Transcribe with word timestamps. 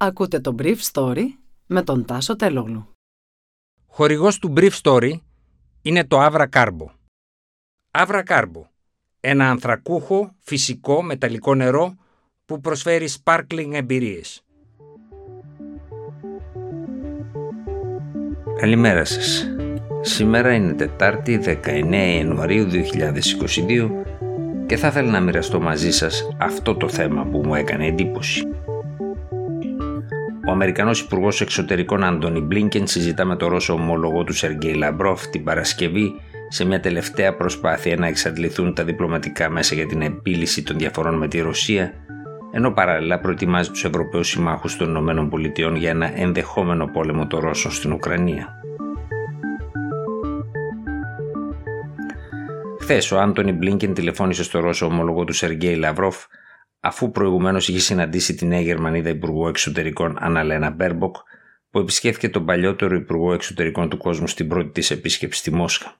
Ακούτε 0.00 0.40
το 0.40 0.54
Brief 0.58 0.76
Story 0.92 1.24
με 1.66 1.82
τον 1.82 2.04
Τάσο 2.04 2.36
Τελόγλου. 2.36 2.88
Χορηγός 3.86 4.38
του 4.38 4.52
Brief 4.56 4.70
Story 4.82 5.12
είναι 5.82 6.04
το 6.04 6.26
Avra 6.26 6.46
Carbo. 6.52 6.86
Avra 7.90 8.22
Carbo, 8.26 8.62
ένα 9.20 9.50
ανθρακούχο, 9.50 10.34
φυσικό, 10.38 11.02
μεταλλικό 11.02 11.54
νερό 11.54 11.94
που 12.44 12.60
προσφέρει 12.60 13.08
sparkling 13.22 13.70
εμπειρίες. 13.72 14.42
Καλημέρα 18.60 19.04
σας. 19.04 19.46
Σήμερα 20.00 20.54
είναι 20.54 20.72
Τετάρτη 20.72 21.36
19 21.36 22.16
Ιανουαρίου 22.18 22.66
2022 22.70 23.90
και 24.66 24.76
θα 24.76 24.88
ήθελα 24.88 25.10
να 25.10 25.20
μοιραστώ 25.20 25.60
μαζί 25.60 25.90
σας 25.90 26.28
αυτό 26.38 26.76
το 26.76 26.88
θέμα 26.88 27.24
που 27.24 27.38
μου 27.38 27.54
έκανε 27.54 27.86
εντύπωση. 27.86 28.42
Ο 30.48 30.50
Αμερικανός 30.50 31.00
Υπουργός 31.00 31.40
Εξωτερικών 31.40 32.04
Αντώνι 32.04 32.40
Μπλίνκεν 32.40 32.86
συζητά 32.86 33.24
με 33.24 33.36
τον 33.36 33.48
Ρώσο 33.48 33.72
ομόλογο 33.72 34.24
του 34.24 34.32
Σεργέη 34.32 34.74
Λαβρόφ 34.74 35.26
την 35.26 35.44
Παρασκευή 35.44 36.14
σε 36.48 36.64
μια 36.64 36.80
τελευταία 36.80 37.34
προσπάθεια 37.34 37.96
να 37.96 38.06
εξαντληθούν 38.06 38.74
τα 38.74 38.84
διπλωματικά 38.84 39.50
μέσα 39.50 39.74
για 39.74 39.86
την 39.86 40.02
επίλυση 40.02 40.62
των 40.62 40.78
διαφορών 40.78 41.14
με 41.18 41.28
τη 41.28 41.40
Ρωσία, 41.40 41.94
ενώ 42.52 42.70
παράλληλα 42.70 43.20
προετοιμάζει 43.20 43.70
τους 43.70 43.84
Ευρωπαίους 43.84 44.28
συμμάχους 44.28 44.76
των 44.76 45.08
ΗΠΑ 45.08 45.76
για 45.76 45.90
ένα 45.90 46.20
ενδεχόμενο 46.20 46.86
πόλεμο 46.86 47.26
των 47.26 47.40
Ρώσων 47.40 47.70
στην 47.70 47.92
Ουκρανία. 47.92 48.62
Χθες 52.80 53.12
ο 53.12 53.18
Άντωνι 53.20 53.52
Μπλίνκεν 53.52 53.94
τηλεφώνησε 53.94 54.42
στο 54.42 54.60
Ρώσο 54.60 54.86
ομόλογο 54.86 55.24
του 55.24 55.32
Σεργέη 55.32 55.74
Λαβρόφ 55.74 56.24
αφού 56.88 57.10
προηγουμένως 57.10 57.68
είχε 57.68 57.78
συναντήσει 57.78 58.34
τη 58.34 58.46
νέα 58.46 58.60
Γερμανίδα 58.60 59.08
Υπουργό 59.08 59.48
Εξωτερικών 59.48 60.16
Αναλένα 60.20 60.70
Μπέρμποκ, 60.70 61.16
που 61.70 61.78
επισκέφθηκε 61.78 62.28
τον 62.28 62.44
παλιότερο 62.44 62.94
Υπουργό 62.94 63.32
Εξωτερικών 63.32 63.88
του 63.88 63.96
κόσμου 63.96 64.26
στην 64.26 64.48
πρώτη 64.48 64.70
της 64.70 64.90
επίσκεψη 64.90 65.38
στη 65.38 65.52
Μόσχα. 65.52 65.96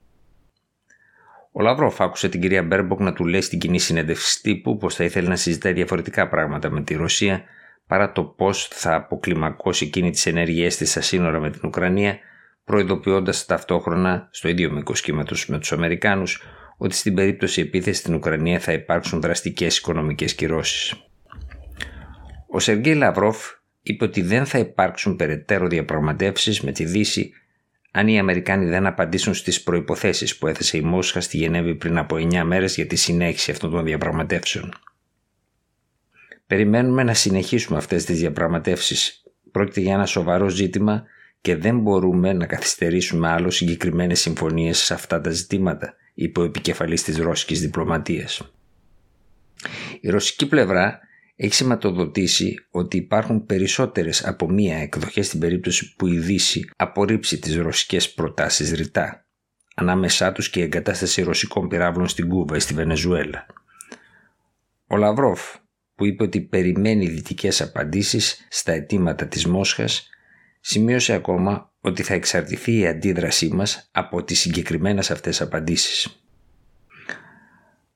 Ο 1.53 1.63
Λαβρόφ 1.63 2.01
άκουσε 2.01 2.29
την 2.29 2.41
κυρία 2.41 2.63
Μπέρμποκ 2.63 3.01
να 3.01 3.13
του 3.13 3.25
λέει 3.25 3.41
στην 3.41 3.59
κοινή 3.59 3.79
συνέντευξη 3.79 4.43
τύπου 4.43 4.77
πως 4.77 4.95
θα 4.95 5.05
ήθελε 5.05 5.29
να 5.29 5.37
συζητάει 5.37 5.73
διαφορετικά 5.73 6.29
πράγματα 6.29 6.71
με 6.71 6.83
τη 6.83 6.95
Ρωσία 6.95 7.43
παρά 7.87 8.13
το 8.13 8.23
πώς 8.25 8.69
θα 8.73 8.95
αποκλιμακώσει 8.95 9.85
εκείνη 9.85 10.11
τις 10.11 10.27
ενέργειές 10.27 10.77
της 10.77 10.91
στα 10.91 11.01
σύνορα 11.01 11.41
με 11.41 11.51
την 11.51 11.61
Ουκρανία, 11.65 12.19
προειδοποιώντας 12.65 13.47
ταυτόχρονα 13.47 14.29
στο 14.31 14.49
ίδιο 14.49 14.71
μήκος 14.71 15.01
κύματος 15.01 15.35
με 15.47 15.59
τους 15.59 15.73
Αμερικάνους 15.73 16.43
ότι 16.79 16.95
στην 16.95 17.15
περίπτωση 17.15 17.61
επίθεσης 17.61 18.01
στην 18.01 18.15
Ουκρανία 18.15 18.59
θα 18.59 18.73
υπάρξουν 18.73 19.21
δραστικές 19.21 19.79
οικονομικές 19.79 20.35
κυρώσεις. 20.35 20.95
Ο 22.49 22.59
Σεργέη 22.59 22.95
Λαυρόφ 22.95 23.37
είπε 23.83 24.05
ότι 24.05 24.23
δεν 24.23 24.47
θα 24.47 24.59
υπάρξουν 24.59 25.17
περαιτέρω 25.17 25.67
διαπραγματεύσεις 25.67 26.61
με 26.61 26.73
τη 26.73 26.85
Δύση 26.85 27.33
αν 27.91 28.09
οι 28.09 28.19
Αμερικάνοι 28.19 28.67
δεν 28.67 28.87
απαντήσουν 28.87 29.35
στις 29.35 29.63
προϋποθέσεις 29.63 30.39
που 30.39 30.47
έθεσε 30.47 30.77
η 30.77 30.81
Μόσχα 30.81 31.21
στη 31.21 31.37
Γενέβη 31.37 31.75
πριν 31.75 31.99
από 31.99 32.17
9 32.17 32.43
μέρες 32.45 32.75
για 32.75 32.87
τη 32.87 32.97
συνέχιση 32.97 33.51
αυτών 33.51 33.71
των 33.71 33.85
διαπραγματεύσεων. 33.85 34.73
Περιμένουμε 36.47 37.03
να 37.03 37.15
συνεχίσουμε 37.15 37.79
αυτές 37.79 38.05
τις 38.05 38.19
διαπραγματεύσεις. 38.19 39.23
Πρόκειται 39.51 39.81
για 39.81 39.95
ένα 39.95 40.07
σοβαρό 40.07 40.49
ζήτημα 40.49 41.05
και 41.41 41.57
δεν 41.57 41.79
μπορούμε 41.79 42.33
να 42.33 42.47
καθυστερήσουμε 42.47 43.29
άλλο 43.29 43.51
συγκεκριμένες 43.51 44.21
συμφωνίες 44.21 44.79
σε 44.79 44.95
αυτά 44.95 45.21
τα 45.21 45.31
ζητήματα, 45.31 45.95
είπε 46.21 46.41
ο 46.41 46.45
επικεφαλής 46.45 47.03
της 47.03 47.17
ρώσικης 47.17 47.61
διπλωματίας. 47.61 48.53
Η 50.01 50.09
ρωσική 50.09 50.47
πλευρά 50.47 51.01
έχει 51.37 51.55
σηματοδοτήσει 51.55 52.67
ότι 52.71 52.97
υπάρχουν 52.97 53.47
περισσότερες 53.47 54.25
από 54.27 54.51
μία 54.51 54.77
εκδοχές 54.77 55.27
στην 55.27 55.41
περίπτωση 55.41 55.95
που 55.97 56.07
η 56.07 56.19
Δύση 56.19 56.71
απορρίψει 56.77 57.39
τις 57.39 57.57
ρωσικές 57.57 58.13
προτάσεις 58.13 58.73
ρητά, 58.73 59.27
ανάμεσά 59.75 60.33
τους 60.33 60.51
και 60.51 60.61
η 60.61 60.63
εγκατάσταση 60.63 61.23
ρωσικών 61.23 61.69
πυράβλων 61.69 62.09
στην 62.09 62.29
Κούβα 62.29 62.57
ή 62.57 62.61
στη 62.61 62.75
Βενεζουέλα. 62.75 63.47
Ο 64.87 64.97
Λαυρόφ, 64.97 65.55
που 65.95 66.05
είπε 66.05 66.23
ότι 66.23 66.41
περιμένει 66.41 67.09
δυτικές 67.09 67.61
απαντήσεις 67.61 68.47
στα 68.51 68.73
αιτήματα 68.73 69.27
της 69.27 69.47
Μόσχας, 69.47 70.09
σημείωσε 70.61 71.13
ακόμα 71.13 71.68
ότι 71.81 72.03
θα 72.03 72.15
εξαρτηθεί 72.15 72.79
η 72.79 72.87
αντίδρασή 72.87 73.49
μας 73.49 73.89
από 73.93 74.23
τις 74.25 74.41
συγκεκριμένες 74.41 75.11
αυτές 75.11 75.41
απαντήσεις. 75.41 76.23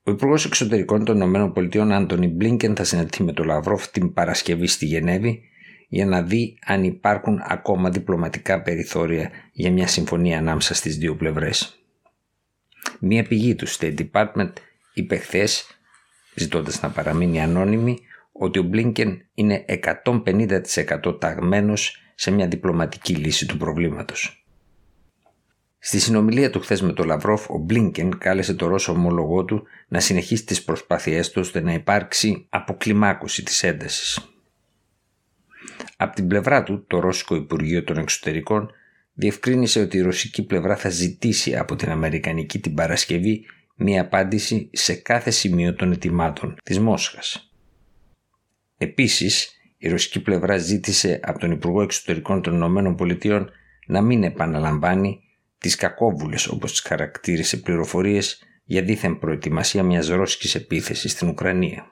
Ο 0.03 0.11
Υπουργός 0.11 0.45
Εξωτερικών 0.45 1.05
των 1.05 1.21
ΗΠΑ, 1.21 1.97
Άντωνι 1.97 2.29
Μπλίνκεν, 2.29 2.77
θα 2.77 2.85
συναντηθεί 2.85 3.23
με 3.23 3.33
τον 3.33 3.47
Λαυρόφ 3.47 3.89
την 3.89 4.13
Παρασκευή 4.13 4.67
στη 4.67 4.87
Γενέβη 4.87 5.43
για 5.89 6.07
να 6.07 6.23
δει 6.23 6.59
αν 6.67 6.85
υπάρχουν 6.85 7.43
ακόμα 7.49 7.91
διπλωματικά 7.91 8.63
περιθώρια 8.63 9.31
για 9.53 9.73
μια 9.73 9.87
συμφωνία 9.87 10.39
ανάμεσα 10.39 10.75
στις 10.75 10.97
δύο 10.97 11.17
πλευρές. 11.17 11.83
Μία 12.99 13.23
πηγή 13.23 13.55
του 13.55 13.69
State 13.69 13.95
Department 13.99 14.53
είπε 14.95 15.17
χθες, 15.17 15.67
ζητώντας 16.35 16.83
να 16.83 16.91
παραμείνει 16.91 17.43
ανώνυμη, 17.43 17.99
ότι 18.33 18.59
ο 18.59 18.63
Μπλίνκεν 18.63 19.27
είναι 19.35 19.65
150% 20.05 21.21
ταγμένος 21.21 22.02
σε 22.23 22.31
μια 22.31 22.49
διπλωματική 22.49 23.15
λύση 23.15 23.47
του 23.47 23.57
προβλήματος. 23.57 24.45
Στη 25.79 26.01
συνομιλία 26.01 26.51
του 26.51 26.61
χθες 26.61 26.83
με 26.83 26.93
τον 26.93 27.07
Λαυρόφ, 27.07 27.51
ο 27.51 27.59
Μπλίνκεν 27.59 28.19
κάλεσε 28.19 28.55
το 28.55 28.67
Ρώσο 28.67 28.93
ομόλογό 28.93 29.45
του 29.45 29.63
να 29.89 30.01
συνεχίσει 30.01 30.45
τις 30.45 30.65
προσπάθειές 30.65 31.31
του 31.31 31.41
ώστε 31.41 31.61
να 31.61 31.73
υπάρξει 31.73 32.47
αποκλιμάκωση 32.49 33.43
της 33.43 33.63
έντασης. 33.63 34.35
Από 35.97 36.15
την 36.15 36.27
πλευρά 36.27 36.63
του, 36.63 36.85
το 36.87 37.01
Ρώσικο 37.01 37.35
Υπουργείο 37.35 37.85
των 37.85 37.97
Εξωτερικών 37.97 38.71
διευκρίνησε 39.13 39.81
ότι 39.81 39.97
η 39.97 40.01
ρωσική 40.01 40.43
πλευρά 40.43 40.77
θα 40.77 40.89
ζητήσει 40.89 41.57
από 41.57 41.77
την 41.77 41.91
Αμερικανική 41.91 42.59
την 42.59 42.75
Παρασκευή 42.75 43.47
μία 43.75 44.01
απάντηση 44.01 44.71
σε 44.73 44.95
κάθε 44.95 45.31
σημείο 45.31 45.75
των 45.75 45.93
ετοιμάτων 45.93 46.57
της 46.63 46.79
Μόσχας. 46.79 47.53
Επίσης, 48.77 49.57
η 49.85 49.89
ρωσική 49.89 50.21
πλευρά 50.21 50.57
ζήτησε 50.57 51.21
από 51.23 51.39
τον 51.39 51.51
Υπουργό 51.51 51.83
Εξωτερικών 51.83 52.43
των 52.43 52.55
Ηνωμένων 52.55 52.97
Πολιτειών 52.97 53.51
να 53.87 54.01
μην 54.01 54.23
επαναλαμβάνει 54.23 55.21
τις 55.59 55.77
κακόβουλες 55.77 56.47
όπως 56.47 56.71
τις 56.71 56.81
χαρακτήρισε 56.81 57.57
πληροφορίες 57.57 58.43
για 58.65 58.83
δίθεν 58.83 59.19
προετοιμασία 59.19 59.83
μιας 59.83 60.09
ρώσικης 60.09 60.55
επίθεσης 60.55 61.13
στην 61.13 61.29
Ουκρανία. 61.29 61.91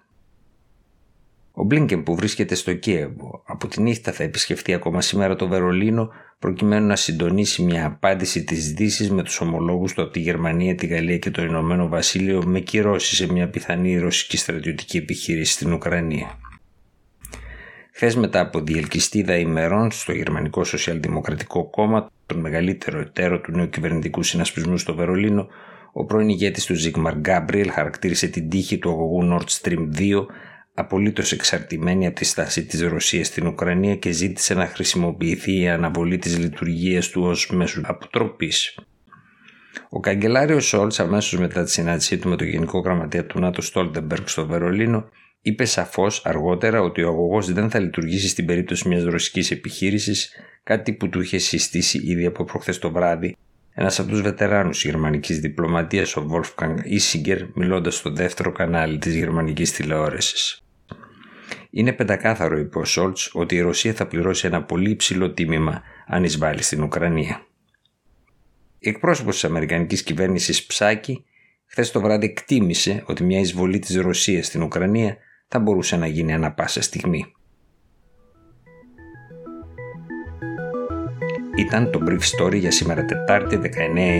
Ο 1.53 1.65
Μπλίνκεν 1.65 2.03
που 2.03 2.15
βρίσκεται 2.15 2.55
στο 2.55 2.75
Κίεβο 2.75 3.43
από 3.47 3.69
την 3.69 3.83
νύχτα 3.83 4.13
θα 4.13 4.23
επισκεφτεί 4.23 4.75
ακόμα 4.75 5.01
σήμερα 5.01 5.37
το 5.37 5.49
Βερολίνο 5.49 6.11
προκειμένου 6.39 6.87
να 6.87 6.97
συντονίσει 6.97 7.63
μια 7.63 7.87
απάντηση 7.87 8.45
της 8.45 8.73
δύσης 8.73 9.11
με 9.11 9.23
τους 9.23 9.41
ομολόγους 9.41 9.95
του 9.95 10.03
από 10.03 10.11
τη 10.11 10.21
Γερμανία, 10.21 10.75
τη 10.75 10.87
Γαλλία 10.87 11.19
και 11.19 11.31
το 11.31 11.43
Ηνωμένο 11.43 11.89
Βασίλειο 11.89 12.43
με 12.47 12.61
κυρώσεις 12.61 13.17
σε 13.17 13.33
μια 13.33 13.49
πιθανή 13.49 13.99
ρωσική 13.99 14.37
στρατιωτική 14.37 14.97
επιχείρηση 14.97 15.53
στην 15.53 15.73
Ουκρανία. 15.73 16.39
Χθες 18.03 18.17
μετά 18.17 18.41
από 18.41 18.61
διελκυστίδα 18.61 19.37
ημερών 19.37 19.91
στο 19.91 20.13
Γερμανικό 20.13 20.65
Σοσιαλδημοκρατικό 20.65 21.71
Κόμμα, 21.71 22.11
τον 22.27 22.39
μεγαλύτερο 22.41 22.99
εταίρο 22.99 23.41
του 23.41 23.53
νέου 23.53 23.69
κυβερνητικού 23.69 24.23
συνασπισμού 24.23 24.79
στο 24.79 24.95
Βερολίνο, 24.95 25.47
ο 25.93 26.05
πρώην 26.05 26.29
ηγέτης 26.29 26.65
του 26.65 26.75
Ζίγμαρ 26.75 27.15
Γκάμπριελ 27.15 27.71
χαρακτήρισε 27.71 28.27
την 28.27 28.49
τύχη 28.49 28.79
του 28.79 28.91
αγωγού 28.91 29.29
Nord 29.33 29.61
Stream 29.61 29.99
2 29.99 30.27
απολύτως 30.75 31.33
εξαρτημένη 31.33 32.07
από 32.07 32.17
τη 32.17 32.25
στάση 32.25 32.65
της 32.65 32.83
Ρωσίας 32.83 33.27
στην 33.27 33.47
Ουκρανία 33.47 33.97
και 33.97 34.11
ζήτησε 34.11 34.55
να 34.55 34.67
χρησιμοποιηθεί 34.67 35.61
η 35.61 35.69
αναβολή 35.69 36.19
της 36.19 36.39
λειτουργίας 36.39 37.09
του 37.09 37.23
ως 37.23 37.51
μέσου 37.51 37.81
αποτροπής. 37.85 38.79
Ο 39.89 40.01
καγκελάριος 40.01 40.67
Σόλτς, 40.67 41.01
αμέσως 41.01 41.39
μετά 41.39 41.65
τη 41.65 41.71
συνάντησή 41.71 42.19
του 42.19 42.29
με 42.29 42.37
τον 42.37 42.47
Γενικό 42.47 42.79
Γραμματέα 42.79 43.25
του 43.25 43.41
ΝΑΤΟ 43.41 43.63
Στόλτεμπεργκ 43.63 44.27
στο 44.27 44.47
Βερολίνο, 44.47 45.09
είπε 45.43 45.65
σαφώς 45.65 46.27
αργότερα 46.27 46.81
ότι 46.81 47.03
ο 47.03 47.09
αγωγός 47.09 47.53
δεν 47.53 47.71
θα 47.71 47.79
λειτουργήσει 47.79 48.29
στην 48.29 48.47
περίπτωση 48.47 48.89
μιας 48.89 49.03
ρωσικής 49.03 49.51
επιχείρησης, 49.51 50.33
κάτι 50.63 50.93
που 50.93 51.09
του 51.09 51.21
είχε 51.21 51.39
συστήσει 51.39 52.01
ήδη 52.05 52.27
από 52.27 52.45
προχθές 52.45 52.79
το 52.79 52.91
βράδυ 52.91 53.37
ένας 53.75 53.99
από 53.99 54.09
τους 54.09 54.21
βετεράνους 54.21 54.81
της 54.81 54.91
γερμανικής 54.91 55.39
διπλωματίας, 55.39 56.17
ο 56.17 56.27
Wolfgang 56.31 56.75
Ischinger, 56.75 57.49
μιλώντας 57.55 57.95
στο 57.97 58.11
δεύτερο 58.11 58.53
κανάλι 58.53 58.99
της 58.99 59.15
γερμανικής 59.15 59.73
τηλεόραση. 59.73 60.63
Είναι 61.71 61.93
πεντακάθαρο, 61.93 62.59
είπε 62.59 62.79
ο 62.79 62.85
Σόλτς, 62.85 63.31
ότι 63.35 63.55
η 63.55 63.61
Ρωσία 63.61 63.93
θα 63.93 64.07
πληρώσει 64.07 64.47
ένα 64.47 64.63
πολύ 64.63 64.91
υψηλό 64.91 65.33
τίμημα 65.33 65.83
αν 66.07 66.25
εισβάλλει 66.25 66.63
στην 66.63 66.83
Ουκρανία. 66.83 67.47
Η 68.79 68.89
εκπρόσωπος 68.89 69.35
της 69.35 69.45
Αμερικανικής 69.45 70.03
κυβέρνησης 70.03 70.67
Ψάκη 70.67 71.25
χθες 71.67 71.91
το 71.91 72.01
βράδυ 72.01 72.27
εκτίμησε 72.27 73.03
ότι 73.07 73.25
μια 73.25 73.41
εισβολή 73.41 73.79
της 73.79 73.97
Ρωσίας 73.97 74.47
στην 74.47 74.63
Ουκρανία 74.63 75.17
θα 75.53 75.59
μπορούσε 75.59 75.97
να 75.97 76.07
γίνει 76.07 76.33
ανα 76.33 76.53
πάσα 76.53 76.83
στιγμή. 76.83 77.35
Ήταν 81.57 81.91
το 81.91 82.01
Brief 82.07 82.21
Story 82.21 82.59
για 82.59 82.71
σήμερα 82.71 83.05
Τετάρτη 83.05 83.61
19 83.63 83.69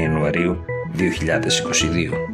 Ιανουαρίου 0.03 0.65
2022. 0.97 2.30